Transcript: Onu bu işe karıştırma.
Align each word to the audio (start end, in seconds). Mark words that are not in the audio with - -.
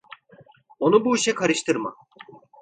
Onu 0.79 1.05
bu 1.05 1.15
işe 1.15 1.35
karıştırma. 1.35 1.95